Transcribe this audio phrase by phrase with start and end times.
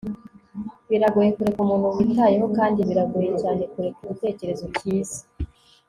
[0.89, 5.21] biragoye kureka umuntu witayeho kandi biragoye cyane kureka igitekerezo cyiza